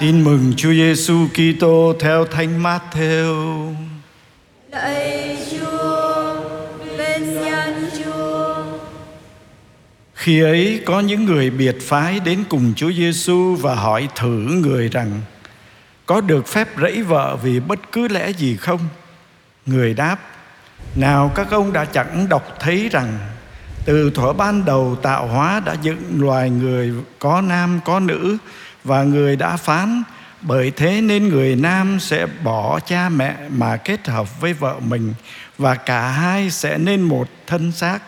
Tin 0.00 0.24
mừng 0.24 0.52
Chúa 0.56 0.72
Giêsu 0.72 1.28
Kitô 1.28 1.94
theo 2.00 2.24
Thánh 2.24 2.62
Matthew. 2.62 3.74
Lạy 4.70 5.36
Chúa, 5.50 6.36
bên 6.98 7.34
nhân 7.34 7.90
Chúa. 7.98 8.64
Khi 10.14 10.42
ấy 10.42 10.80
có 10.86 11.00
những 11.00 11.24
người 11.24 11.50
biệt 11.50 11.76
phái 11.80 12.20
đến 12.20 12.44
cùng 12.48 12.72
Chúa 12.76 12.92
Giêsu 12.92 13.56
và 13.60 13.74
hỏi 13.74 14.08
thử 14.16 14.60
người 14.62 14.88
rằng 14.88 15.20
có 16.06 16.20
được 16.20 16.48
phép 16.48 16.68
rẫy 16.80 17.02
vợ 17.02 17.36
vì 17.42 17.60
bất 17.60 17.92
cứ 17.92 18.08
lẽ 18.08 18.30
gì 18.30 18.56
không? 18.56 18.80
Người 19.66 19.94
đáp: 19.94 20.16
Nào 20.96 21.32
các 21.34 21.50
ông 21.50 21.72
đã 21.72 21.84
chẳng 21.84 22.28
đọc 22.28 22.56
thấy 22.60 22.88
rằng 22.92 23.18
từ 23.84 24.10
thuở 24.10 24.32
ban 24.32 24.64
đầu 24.64 24.96
tạo 25.02 25.26
hóa 25.26 25.60
đã 25.60 25.76
dựng 25.82 26.02
loài 26.18 26.50
người 26.50 26.92
có 27.18 27.40
nam 27.40 27.80
có 27.84 28.00
nữ 28.00 28.38
và 28.88 29.02
người 29.02 29.36
đã 29.36 29.56
phán, 29.56 30.02
bởi 30.40 30.72
thế 30.76 31.00
nên 31.00 31.28
người 31.28 31.56
nam 31.56 32.00
sẽ 32.00 32.26
bỏ 32.44 32.80
cha 32.80 33.08
mẹ 33.08 33.36
mà 33.48 33.76
kết 33.76 34.08
hợp 34.08 34.40
với 34.40 34.52
vợ 34.52 34.74
mình, 34.80 35.14
và 35.58 35.74
cả 35.74 36.08
hai 36.08 36.50
sẽ 36.50 36.78
nên 36.78 37.02
một 37.02 37.28
thân 37.46 37.72
xác. 37.72 37.98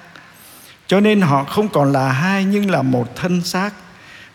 Cho 0.87 1.01
nên 1.01 1.21
họ 1.21 1.45
không 1.45 1.69
còn 1.69 1.93
là 1.93 2.13
hai 2.13 2.45
nhưng 2.45 2.71
là 2.71 2.83
một 2.83 3.17
thân 3.17 3.43
xác. 3.43 3.71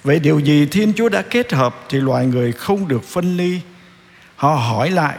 Vậy 0.04 0.20
điều 0.20 0.40
gì 0.40 0.68
thiên 0.72 0.94
chúa 0.94 1.10
đã 1.10 1.22
kết 1.22 1.54
hợp 1.54 1.76
thì 1.90 1.98
loài 2.00 2.26
người 2.26 2.52
không 2.52 2.88
được 2.88 3.04
phân 3.04 3.38
ly. 3.38 3.62
Họ 4.36 4.56
hỏi 4.56 4.92
lại, 4.92 5.16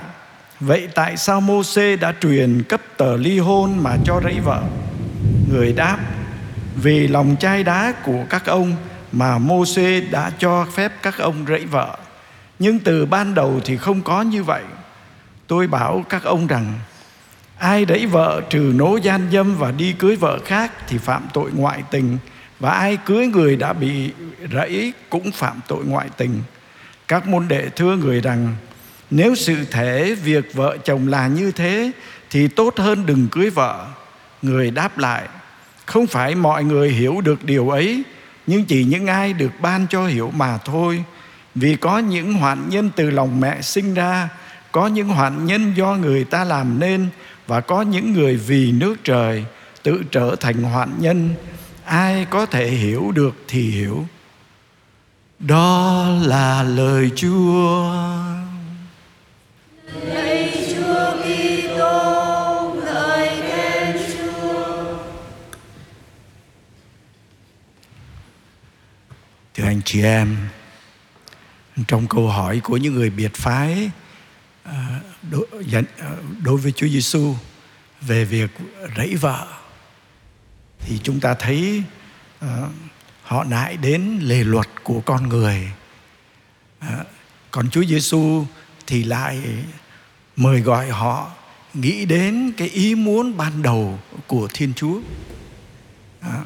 vậy 0.60 0.88
tại 0.94 1.16
sao 1.16 1.40
mô 1.40 1.62
xê 1.62 1.96
đã 1.96 2.14
truyền 2.20 2.62
cấp 2.68 2.80
tờ 2.96 3.16
ly 3.16 3.38
hôn 3.38 3.82
mà 3.82 3.96
cho 4.04 4.20
rẫy 4.24 4.40
vợ? 4.40 4.62
Người 5.52 5.72
đáp, 5.72 5.98
vì 6.82 7.08
lòng 7.08 7.36
chai 7.40 7.62
đá 7.64 7.92
của 8.04 8.24
các 8.30 8.46
ông 8.46 8.76
mà 9.12 9.38
Môsê 9.38 10.00
đã 10.00 10.30
cho 10.38 10.66
phép 10.72 10.92
các 11.02 11.18
ông 11.18 11.44
rẫy 11.48 11.64
vợ. 11.64 11.96
Nhưng 12.58 12.78
từ 12.78 13.06
ban 13.06 13.34
đầu 13.34 13.60
thì 13.64 13.76
không 13.76 14.02
có 14.02 14.22
như 14.22 14.44
vậy. 14.44 14.62
Tôi 15.46 15.66
bảo 15.66 16.04
các 16.08 16.24
ông 16.24 16.46
rằng, 16.46 16.72
ai 17.58 17.84
đẩy 17.84 18.06
vợ 18.06 18.42
trừ 18.50 18.72
nố 18.74 18.96
gian 18.96 19.28
dâm 19.32 19.56
và 19.56 19.70
đi 19.70 19.92
cưới 19.92 20.16
vợ 20.16 20.38
khác 20.44 20.72
thì 20.88 20.98
phạm 20.98 21.26
tội 21.32 21.50
ngoại 21.54 21.82
tình, 21.90 22.18
và 22.60 22.70
ai 22.70 22.96
cưới 22.96 23.26
người 23.26 23.56
đã 23.56 23.72
bị 23.72 24.12
rẫy 24.52 24.92
cũng 25.10 25.32
phạm 25.32 25.60
tội 25.68 25.84
ngoại 25.84 26.08
tình. 26.16 26.42
Các 27.08 27.28
môn 27.28 27.48
đệ 27.48 27.68
thưa 27.76 27.96
người 27.96 28.20
rằng, 28.20 28.54
nếu 29.10 29.34
sự 29.34 29.64
thể 29.70 30.14
việc 30.14 30.54
vợ 30.54 30.76
chồng 30.84 31.08
là 31.08 31.26
như 31.26 31.52
thế 31.52 31.90
thì 32.30 32.48
tốt 32.48 32.74
hơn 32.76 33.06
đừng 33.06 33.28
cưới 33.28 33.50
vợ. 33.50 33.86
Người 34.42 34.70
đáp 34.70 34.98
lại, 34.98 35.28
không 35.86 36.06
phải 36.06 36.34
mọi 36.34 36.64
người 36.64 36.90
hiểu 36.90 37.20
được 37.20 37.44
điều 37.44 37.70
ấy 37.70 38.02
nhưng 38.46 38.64
chỉ 38.64 38.84
những 38.84 39.06
ai 39.06 39.32
được 39.32 39.52
ban 39.60 39.86
cho 39.90 40.06
hiểu 40.06 40.30
mà 40.30 40.58
thôi. 40.58 41.04
Vì 41.54 41.76
có 41.76 41.98
những 41.98 42.34
hoạn 42.34 42.68
nhân 42.68 42.90
từ 42.96 43.10
lòng 43.10 43.40
mẹ 43.40 43.62
sinh 43.62 43.94
ra, 43.94 44.28
có 44.72 44.86
những 44.86 45.08
hoạn 45.08 45.46
nhân 45.46 45.72
do 45.76 45.94
người 45.94 46.24
ta 46.24 46.44
làm 46.44 46.80
nên, 46.80 47.08
và 47.46 47.60
có 47.60 47.82
những 47.82 48.12
người 48.12 48.36
vì 48.36 48.72
nước 48.72 48.96
trời 49.04 49.44
tự 49.82 50.02
trở 50.10 50.36
thành 50.40 50.62
hoạn 50.62 50.94
nhân. 50.98 51.34
Ai 51.84 52.26
có 52.30 52.46
thể 52.46 52.70
hiểu 52.70 53.12
được 53.14 53.34
thì 53.48 53.70
hiểu. 53.70 54.06
Đó 55.38 56.06
là 56.22 56.62
lời 56.62 57.10
chúa. 57.16 57.92
Chị 69.86 70.02
em. 70.02 70.36
Trong 71.88 72.08
câu 72.08 72.28
hỏi 72.28 72.60
của 72.64 72.76
những 72.76 72.94
người 72.94 73.10
biệt 73.10 73.34
phái 73.34 73.90
à, 74.64 74.72
à, 74.72 75.00
đối, 76.44 76.56
với 76.56 76.72
Chúa 76.72 76.88
Giêsu 76.88 77.34
về 78.00 78.24
việc 78.24 78.50
rẫy 78.96 79.14
vợ 79.14 79.46
thì 80.78 81.00
chúng 81.02 81.20
ta 81.20 81.34
thấy 81.34 81.82
à, 82.40 82.68
họ 83.22 83.44
nại 83.44 83.76
đến 83.76 84.18
lề 84.22 84.44
luật 84.44 84.66
của 84.82 85.00
con 85.00 85.28
người. 85.28 85.70
Còn 87.50 87.70
Chúa 87.70 87.84
Giêsu 87.84 88.44
thì 88.86 89.04
lại 89.04 89.40
mời 90.36 90.60
gọi 90.60 90.88
họ 90.88 91.30
nghĩ 91.74 92.04
đến 92.04 92.52
cái 92.56 92.68
ý 92.68 92.94
muốn 92.94 93.36
ban 93.36 93.62
đầu 93.62 93.98
của 94.26 94.48
Thiên 94.54 94.72
Chúa. 94.76 95.00
À, 96.20 96.44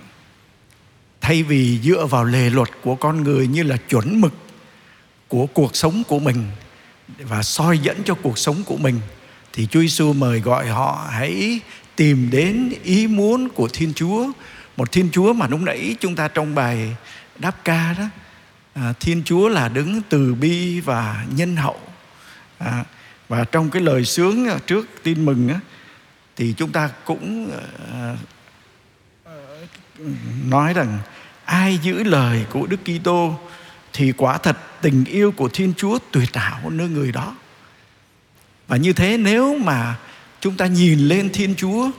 thay 1.31 1.43
vì 1.43 1.79
dựa 1.83 2.07
vào 2.07 2.25
lề 2.25 2.51
luật 2.51 2.69
của 2.83 2.95
con 2.95 3.25
người 3.25 3.47
như 3.47 3.63
là 3.63 3.77
chuẩn 3.77 4.21
mực 4.21 4.33
của 5.29 5.47
cuộc 5.47 5.77
sống 5.77 6.03
của 6.09 6.19
mình 6.19 6.45
và 7.19 7.43
soi 7.43 7.79
dẫn 7.79 8.03
cho 8.05 8.15
cuộc 8.15 8.39
sống 8.39 8.63
của 8.67 8.77
mình 8.77 9.01
thì 9.53 9.67
Chúa 9.67 9.81
Giêsu 9.81 10.13
mời 10.13 10.41
gọi 10.41 10.69
họ 10.69 11.09
hãy 11.11 11.61
tìm 11.97 12.31
đến 12.31 12.73
ý 12.85 13.07
muốn 13.07 13.49
của 13.49 13.69
Thiên 13.73 13.93
Chúa. 13.95 14.27
Một 14.77 14.93
Thiên 14.93 15.09
Chúa 15.13 15.33
mà 15.33 15.47
lúc 15.49 15.61
nãy 15.61 15.97
chúng 16.01 16.17
ta 16.17 16.29
trong 16.29 16.55
bài 16.55 16.97
đáp 17.39 17.65
ca 17.65 17.95
đó 17.99 18.05
à, 18.75 18.93
Thiên 19.01 19.23
Chúa 19.25 19.49
là 19.49 19.69
đứng 19.69 20.03
từ 20.09 20.35
bi 20.35 20.81
và 20.81 21.27
nhân 21.37 21.57
hậu. 21.57 21.81
À, 22.59 22.85
và 23.29 23.45
trong 23.45 23.71
cái 23.71 23.83
lời 23.83 24.05
sướng 24.05 24.49
trước 24.67 24.89
tin 25.03 25.25
mừng 25.25 25.49
á, 25.49 25.61
thì 26.37 26.55
chúng 26.57 26.73
ta 26.73 26.91
cũng 27.05 27.51
à, 27.93 28.17
nói 30.49 30.75
rằng 30.75 30.99
ai 31.51 31.79
giữ 31.83 32.03
lời 32.03 32.45
của 32.51 32.67
Đức 32.67 32.81
Kitô 32.85 33.35
thì 33.93 34.13
quả 34.17 34.39
thật 34.39 34.57
tình 34.81 35.05
yêu 35.05 35.33
của 35.33 35.49
Thiên 35.49 35.73
Chúa 35.77 35.99
tuyệt 36.11 36.37
hảo 36.37 36.71
nơi 36.71 36.89
người 36.89 37.13
đó. 37.13 37.37
Và 38.69 38.77
như 38.77 38.93
thế 38.93 39.17
nếu 39.17 39.59
mà 39.59 39.97
chúng 40.41 40.57
ta 40.57 40.67
nhìn 40.67 40.99
lên 40.99 41.31
Thiên 41.33 41.55
Chúa, 41.55 41.91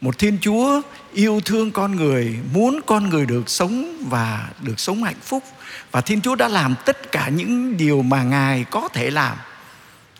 một 0.00 0.18
Thiên 0.18 0.38
Chúa 0.40 0.82
yêu 1.12 1.40
thương 1.44 1.70
con 1.70 1.96
người, 1.96 2.36
muốn 2.54 2.80
con 2.86 3.08
người 3.08 3.26
được 3.26 3.50
sống 3.50 4.04
và 4.08 4.48
được 4.62 4.80
sống 4.80 5.02
hạnh 5.02 5.20
phúc 5.22 5.42
và 5.90 6.00
Thiên 6.00 6.20
Chúa 6.20 6.34
đã 6.34 6.48
làm 6.48 6.74
tất 6.86 7.12
cả 7.12 7.28
những 7.28 7.76
điều 7.76 8.02
mà 8.02 8.22
Ngài 8.22 8.64
có 8.64 8.88
thể 8.92 9.10
làm. 9.10 9.36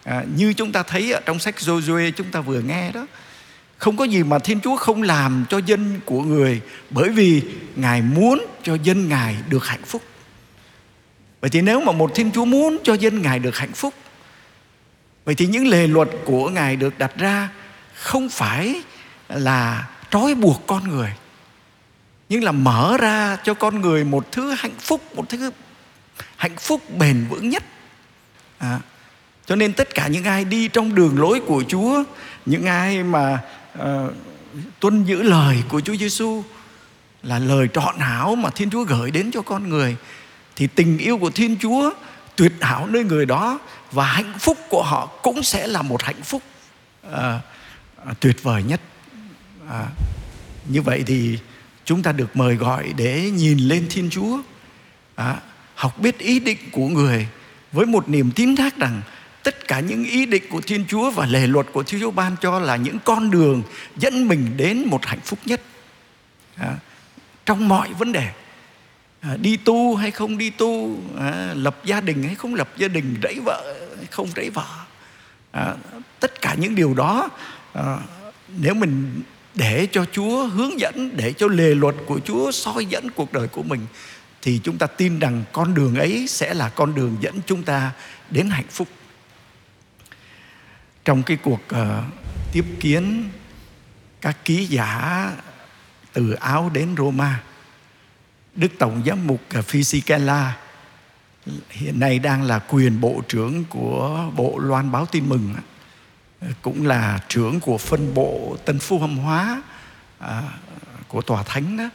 À, 0.05 0.25
như 0.37 0.53
chúng 0.53 0.73
ta 0.73 0.83
thấy 0.83 1.13
ở 1.13 1.21
trong 1.27 1.39
sách 1.39 1.55
Joshua 1.59 2.11
chúng 2.11 2.31
ta 2.31 2.41
vừa 2.41 2.61
nghe 2.61 2.93
đó 2.93 3.07
không 3.83 3.97
có 3.97 4.05
gì 4.05 4.23
mà 4.23 4.39
Thiên 4.39 4.61
Chúa 4.61 4.77
không 4.77 5.03
làm 5.03 5.45
cho 5.49 5.59
dân 5.59 6.01
của 6.05 6.23
người 6.23 6.61
bởi 6.91 7.09
vì 7.09 7.43
Ngài 7.77 8.03
muốn 8.03 8.47
cho 8.63 8.77
dân 8.83 9.09
Ngài 9.09 9.37
được 9.49 9.67
hạnh 9.67 9.85
phúc. 9.87 10.03
Vậy 11.41 11.51
thì 11.51 11.61
nếu 11.61 11.81
mà 11.81 11.93
một 11.93 12.11
Thiên 12.15 12.31
Chúa 12.31 12.45
muốn 12.45 12.79
cho 12.85 12.95
dân 12.95 13.23
Ngài 13.23 13.39
được 13.39 13.57
hạnh 13.57 13.73
phúc 13.73 13.95
Vậy 15.25 15.35
thì 15.35 15.47
những 15.47 15.67
lề 15.67 15.87
luật 15.87 16.09
của 16.25 16.49
Ngài 16.49 16.77
được 16.77 16.99
đặt 16.99 17.13
ra 17.19 17.49
không 17.95 18.29
phải 18.29 18.83
là 19.29 19.89
trói 20.11 20.35
buộc 20.35 20.63
con 20.67 20.89
người 20.89 21.13
nhưng 22.29 22.45
là 22.45 22.53
mở 22.53 22.97
ra 23.01 23.37
cho 23.45 23.55
con 23.55 23.81
người 23.81 24.05
một 24.05 24.33
thứ 24.33 24.55
hạnh 24.59 24.79
phúc, 24.79 25.01
một 25.15 25.29
thứ 25.29 25.51
hạnh 26.37 26.57
phúc 26.57 26.81
bền 26.99 27.27
vững 27.31 27.49
nhất. 27.49 27.63
À, 28.59 28.81
cho 29.47 29.57
nên 29.57 29.73
tất 29.73 29.95
cả 29.95 30.07
những 30.07 30.25
ai 30.25 30.45
đi 30.45 30.69
trong 30.69 30.95
đường 30.95 31.21
lối 31.21 31.41
của 31.41 31.65
Chúa, 31.69 32.05
những 32.47 32.67
ai 32.67 33.03
mà 33.03 33.39
Ờ, 33.73 34.13
tuân 34.81 35.05
giữ 35.05 35.23
lời 35.23 35.63
của 35.69 35.81
Chúa 35.81 35.97
Giêsu 35.97 36.43
là 37.23 37.39
lời 37.39 37.69
trọn 37.75 37.99
hảo 37.99 38.37
mà 38.37 38.51
Thiên 38.51 38.71
Chúa 38.71 38.85
gửi 38.85 39.11
đến 39.11 39.31
cho 39.33 39.43
con 39.43 39.69
người 39.69 39.97
thì 40.57 40.67
tình 40.67 40.99
yêu 40.99 41.19
của 41.19 41.31
Thiên 41.31 41.57
Chúa 41.61 41.91
tuyệt 42.37 42.53
hảo 42.61 42.87
nơi 42.87 43.05
người 43.05 43.27
đó 43.27 43.59
và 43.93 44.05
hạnh 44.05 44.33
phúc 44.39 44.59
của 44.69 44.83
họ 44.83 45.07
cũng 45.07 45.43
sẽ 45.43 45.67
là 45.67 45.83
một 45.83 46.03
hạnh 46.03 46.23
phúc 46.23 46.43
ờ, 47.03 47.41
à, 48.07 48.15
tuyệt 48.21 48.43
vời 48.43 48.63
nhất. 48.63 48.81
À, 49.71 49.87
như 50.69 50.83
vậy 50.83 51.03
thì 51.07 51.39
chúng 51.85 52.03
ta 52.03 52.13
được 52.13 52.37
mời 52.37 52.55
gọi 52.55 52.93
để 52.97 53.31
nhìn 53.31 53.59
lên 53.59 53.87
Thiên 53.91 54.11
Chúa, 54.11 54.39
à, 55.15 55.37
học 55.75 55.99
biết 55.99 56.19
ý 56.19 56.41
định 56.41 56.59
của 56.73 56.89
người 56.89 57.29
với 57.73 57.87
một 57.87 58.09
niềm 58.09 58.31
tin 58.31 58.57
thác 58.57 58.77
rằng 58.77 59.03
tất 59.45 59.69
cả 59.69 59.81
những 59.81 60.05
ý 60.05 60.27
định 60.27 60.43
của 60.51 60.61
Thiên 60.61 60.85
Chúa 60.89 61.11
và 61.11 61.27
lề 61.27 61.47
luật 61.47 61.67
của 61.73 61.83
Thiên 61.83 62.01
Chúa 62.01 62.11
ban 62.11 62.37
cho 62.41 62.59
là 62.59 62.77
những 62.77 62.99
con 63.05 63.31
đường 63.31 63.63
dẫn 63.97 64.29
mình 64.29 64.57
đến 64.57 64.83
một 64.87 65.07
hạnh 65.07 65.21
phúc 65.25 65.39
nhất. 65.45 65.61
À, 66.57 66.77
trong 67.47 67.69
mọi 67.69 67.89
vấn 67.99 68.13
đề 68.13 68.29
à, 69.21 69.37
đi 69.37 69.57
tu 69.57 69.95
hay 69.95 70.11
không 70.11 70.39
đi 70.39 70.51
tu 70.51 70.97
à, 71.21 71.55
lập 71.55 71.77
gia 71.85 72.01
đình 72.01 72.23
hay 72.23 72.35
không 72.35 72.55
lập 72.55 72.69
gia 72.77 72.89
đình 72.89 73.17
rẫy 73.23 73.41
vợ 73.45 73.75
hay 73.97 74.07
không 74.11 74.29
rẫy 74.37 74.51
vợ. 74.51 74.67
À, 75.53 75.75
tất 76.21 76.41
cả 76.41 76.55
những 76.55 76.75
điều 76.75 76.95
đó 76.95 77.29
à, 77.73 77.99
nếu 78.59 78.75
mình 78.75 79.23
để 79.55 79.89
cho 79.93 80.05
Chúa 80.13 80.47
hướng 80.47 80.81
dẫn 80.81 81.17
để 81.17 81.33
cho 81.33 81.47
lề 81.47 81.75
luật 81.75 81.95
của 82.07 82.21
Chúa 82.25 82.51
soi 82.51 82.87
dẫn 82.87 83.11
cuộc 83.11 83.33
đời 83.33 83.49
của 83.49 83.63
mình 83.63 83.81
thì 84.43 84.61
chúng 84.65 84.79
ta 84.79 84.87
tin 84.87 85.19
rằng 85.19 85.45
con 85.53 85.75
đường 85.75 85.95
ấy 85.95 86.27
sẽ 86.29 86.55
là 86.55 86.69
con 86.69 86.95
đường 86.95 87.17
dẫn 87.21 87.41
chúng 87.47 87.63
ta 87.63 87.91
đến 88.31 88.51
hạnh 88.51 88.69
phúc 88.71 88.89
trong 91.05 91.23
cái 91.23 91.37
cuộc 91.37 91.61
uh, 91.75 92.05
tiếp 92.53 92.65
kiến 92.81 93.31
các 94.21 94.37
ký 94.45 94.67
giả 94.67 95.31
từ 96.13 96.33
Áo 96.33 96.71
đến 96.75 96.95
Roma 96.97 97.43
Đức 98.55 98.69
Tổng 98.79 99.03
giám 99.07 99.27
mục 99.27 99.41
ờ, 99.55 99.63
Physikella 99.63 100.57
hiện 101.71 102.01
nay 102.01 102.19
đang 102.19 102.43
là 102.43 102.59
quyền 102.59 103.01
bộ 103.01 103.23
trưởng 103.29 103.65
của 103.65 104.31
bộ 104.37 104.59
loan 104.59 104.93
báo 104.93 105.07
tin 105.07 105.29
mừng 105.29 105.55
ờ, 106.41 106.49
cũng 106.63 106.87
là 106.87 107.21
trưởng 107.29 107.61
của 107.61 107.79
phân 107.79 108.15
bộ 108.15 108.57
tân 108.65 108.79
phu 108.79 108.99
hâm 108.99 109.17
hóa 109.19 109.63
à, 110.19 110.43
của 111.09 111.23
tòa 111.23 111.43
thánh 111.43 111.77
đó. 111.77 111.91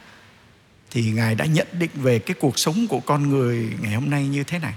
Thì 0.90 1.10
ngài 1.10 1.34
đã 1.34 1.44
nhận 1.44 1.66
định 1.72 1.90
về 1.94 2.18
cái 2.18 2.36
cuộc 2.40 2.58
sống 2.58 2.86
của 2.88 3.00
con 3.00 3.28
người 3.28 3.76
ngày 3.80 3.94
hôm 3.94 4.10
nay 4.10 4.28
như 4.28 4.44
thế 4.44 4.58
này. 4.58 4.74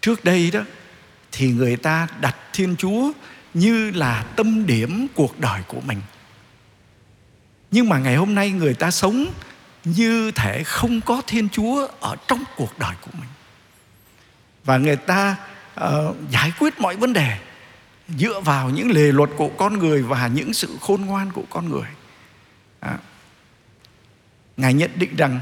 Trước 0.00 0.24
đây 0.24 0.50
đó 0.50 0.60
thì 1.40 1.50
người 1.50 1.76
ta 1.76 2.06
đặt 2.20 2.36
thiên 2.52 2.76
chúa 2.76 3.12
như 3.54 3.90
là 3.90 4.24
tâm 4.36 4.66
điểm 4.66 5.06
cuộc 5.14 5.40
đời 5.40 5.62
của 5.68 5.80
mình. 5.80 6.00
Nhưng 7.70 7.88
mà 7.88 7.98
ngày 7.98 8.16
hôm 8.16 8.34
nay 8.34 8.50
người 8.50 8.74
ta 8.74 8.90
sống 8.90 9.26
như 9.84 10.30
thể 10.30 10.62
không 10.64 11.00
có 11.00 11.22
thiên 11.26 11.48
chúa 11.48 11.88
ở 12.00 12.16
trong 12.28 12.44
cuộc 12.56 12.78
đời 12.78 12.94
của 13.00 13.10
mình. 13.20 13.28
Và 14.64 14.76
người 14.76 14.96
ta 14.96 15.36
uh, 15.80 16.16
giải 16.30 16.52
quyết 16.58 16.80
mọi 16.80 16.96
vấn 16.96 17.12
đề 17.12 17.38
dựa 18.08 18.40
vào 18.40 18.70
những 18.70 18.90
lề 18.90 19.12
luật 19.12 19.30
của 19.36 19.48
con 19.48 19.78
người 19.78 20.02
và 20.02 20.26
những 20.26 20.54
sự 20.54 20.76
khôn 20.80 21.00
ngoan 21.00 21.32
của 21.32 21.44
con 21.50 21.68
người. 21.68 21.88
À, 22.80 22.98
ngài 24.56 24.74
nhận 24.74 24.90
định 24.96 25.16
rằng 25.16 25.40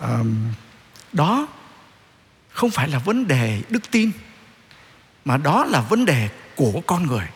um, 0.00 0.52
đó 1.12 1.48
không 2.56 2.70
phải 2.70 2.88
là 2.88 2.98
vấn 2.98 3.28
đề 3.28 3.62
đức 3.68 3.90
tin, 3.90 4.10
mà 5.24 5.36
đó 5.36 5.64
là 5.64 5.80
vấn 5.80 6.04
đề 6.04 6.28
của 6.56 6.82
con 6.86 7.06
người. 7.06 7.26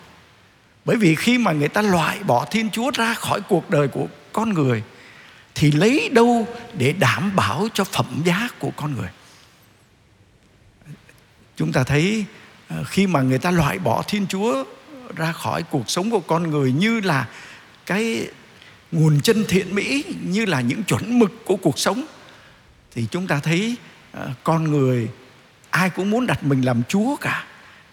Bởi 0.85 0.97
vì 0.97 1.15
khi 1.15 1.39
mà 1.39 1.53
người 1.53 1.69
ta 1.69 1.83
loại 1.83 2.19
bỏ 2.23 2.45
thiên 2.51 2.71
chúa 2.71 2.91
ra 2.95 3.15
khỏi 3.15 3.41
cuộc 3.41 3.71
đời 3.71 3.89
của 3.89 4.07
con 4.33 4.55
người, 4.55 4.83
thì 5.55 5.71
lấy 5.71 6.09
đâu 6.13 6.47
để 6.75 6.93
đảm 6.93 7.37
bảo 7.37 7.69
cho 7.75 7.85
phẩm 7.85 8.23
giá 8.25 8.49
của 8.59 8.71
con 8.77 8.95
người? 8.95 9.09
Chúng 11.57 11.73
ta 11.73 11.85
thấy 11.85 12.25
ờ, 12.69 12.85
khi 12.85 13.07
mà 13.07 13.23
người 13.23 13.39
ta 13.39 13.51
loại 13.51 13.79
bỏ 13.79 14.03
thiên 14.03 14.27
chúa 14.27 14.65
ra 15.17 15.33
khỏi 15.33 15.63
cuộc 15.63 15.91
sống 15.91 16.11
của 16.11 16.21
con 16.21 16.51
người 16.51 16.73
như 16.73 17.01
là 17.01 17.29
cái 17.87 18.29
nguồn 18.93 19.21
chân 19.21 19.45
thiện 19.49 19.75
mỹ, 19.75 20.05
như 20.23 20.45
là 20.45 20.61
những 20.61 20.83
chuẩn 20.85 21.19
mực 21.19 21.45
của 21.45 21.57
cuộc 21.57 21.79
sống, 21.79 22.05
thì 22.93 23.07
chúng 23.11 23.27
ta 23.27 23.41
thấy 23.43 23.77
Ờ, 24.13 24.31
con 24.45 24.71
người, 24.71 25.09
ai 25.71 25.91
cũng 25.91 26.11
muốn 26.11 26.27
đặt 26.27 26.45
mình 26.45 26.63
làm 26.63 26.83
chúa 26.89 27.17
cả 27.17 27.45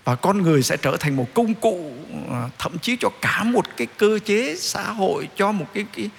và 0.03 0.15
con 0.15 0.41
người 0.41 0.63
sẽ 0.63 0.77
trở 0.77 0.97
thành 0.99 1.15
một 1.15 1.33
công 1.33 1.53
cụ 1.53 1.93
ờ, 2.29 2.49
thậm 2.59 2.79
chí 2.79 2.97
cho 2.99 3.09
cả 3.21 3.43
một 3.43 3.65
cái 3.77 3.87
cơ 3.97 4.19
chế 4.25 4.55
xã 4.55 4.91
hội, 4.91 5.29
cho 5.35 5.51
một 5.51 5.65
cái 5.73 5.85
cái 5.93 6.09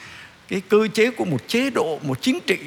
cái 0.49 0.61
cơ 0.69 0.89
chế 0.95 1.11
của 1.11 1.25
một 1.25 1.49
chế 1.49 1.71
độ, 1.71 1.99
một 2.03 2.23
chính 2.23 2.39
trị 2.47 2.59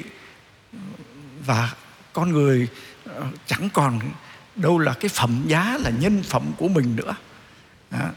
và 1.46 1.74
con 2.12 2.32
người 2.32 2.68
ờ, 3.04 3.26
chẳng 3.46 3.68
còn 3.72 4.00
đâu 4.56 4.78
là 4.78 4.94
cái 5.00 5.08
phẩm 5.08 5.44
giá, 5.46 5.78
là 5.80 5.90
nhân 5.90 6.22
phẩm 6.22 6.52
của 6.58 6.68
mình 6.68 6.96
nữa 6.96 7.14
đó. 7.90 8.08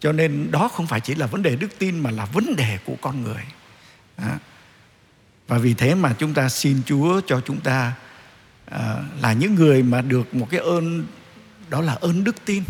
cho 0.00 0.12
nên 0.12 0.50
đó 0.50 0.68
không 0.68 0.86
phải 0.86 1.00
chỉ 1.00 1.14
là 1.14 1.26
vấn 1.26 1.42
đề 1.42 1.56
đức 1.56 1.78
tin 1.78 1.98
mà 1.98 2.10
là 2.10 2.24
vấn 2.24 2.56
đề 2.56 2.78
của 2.84 2.94
con 3.00 3.22
người 3.22 3.42
đó. 4.18 4.24
và 5.48 5.58
vì 5.58 5.74
thế 5.74 5.94
mà 5.94 6.14
chúng 6.18 6.34
ta 6.34 6.48
xin 6.48 6.82
chúa 6.86 7.20
cho 7.26 7.40
chúng 7.46 7.60
ta 7.60 7.92
Ờ, 8.70 9.02
là 9.22 9.32
những 9.32 9.54
người 9.54 9.82
mà 9.82 10.00
được 10.00 10.34
một 10.34 10.46
cái 10.50 10.60
ơn, 10.60 11.06
đó 11.68 11.80
là 11.80 11.94
ơn 11.94 12.24
đức 12.24 12.36
tin. 12.44 12.62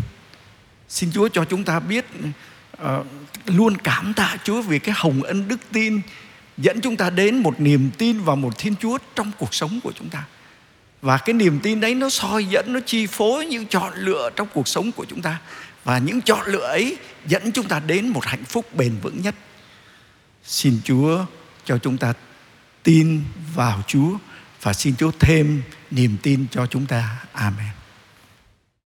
Xin 0.89 1.11
chúa 1.11 1.29
cho 1.29 1.45
chúng 1.45 1.63
ta 1.63 1.79
biết 1.79 2.05
ờ, 2.77 3.03
luôn 3.45 3.77
cảm 3.77 4.13
tạ 4.13 4.37
chúa 4.43 4.61
vì 4.61 4.79
cái 4.79 4.95
hồng 4.97 5.23
ân 5.23 5.47
đức 5.47 5.59
tin 5.71 6.01
dẫn 6.57 6.81
chúng 6.81 6.95
ta 6.95 7.09
đến 7.09 7.37
một 7.37 7.59
niềm 7.59 7.89
tin 7.97 8.21
vào 8.21 8.35
một 8.35 8.57
thiên 8.57 8.75
chúa 8.75 8.97
trong 9.15 9.31
cuộc 9.39 9.53
sống 9.53 9.79
của 9.83 9.91
chúng 9.95 10.09
ta. 10.09 10.23
Và 11.01 11.17
cái 11.17 11.33
niềm 11.33 11.59
tin 11.59 11.79
đấy 11.79 11.95
nó 11.95 12.09
soi 12.09 12.45
dẫn, 12.45 12.65
nó 12.73 12.79
chi 12.85 13.07
phối 13.07 13.45
những 13.45 13.65
chọn 13.65 13.93
lựa 13.95 14.29
trong 14.35 14.47
cuộc 14.53 14.67
sống 14.67 14.91
của 14.91 15.05
chúng 15.09 15.21
ta. 15.21 15.39
Và 15.83 15.97
những 15.97 16.21
chọn 16.21 16.47
lựa 16.47 16.67
ấy 16.67 16.97
dẫn 17.27 17.51
chúng 17.51 17.67
ta 17.67 17.79
đến 17.79 18.07
một 18.07 18.25
hạnh 18.25 18.43
phúc 18.45 18.65
bền 18.75 18.95
vững 19.01 19.21
nhất. 19.21 19.35
Xin 20.43 20.79
chúa 20.83 21.25
cho 21.65 21.77
chúng 21.77 21.97
ta 21.97 22.13
tin 22.83 23.23
vào 23.55 23.81
chúa 23.87 24.17
và 24.61 24.73
xin 24.73 24.95
chúa 24.95 25.11
thêm 25.19 25.61
niềm 25.91 26.17
tin 26.23 26.45
cho 26.51 26.65
chúng 26.65 26.85
ta. 26.85 27.23
Amen. 27.33 27.78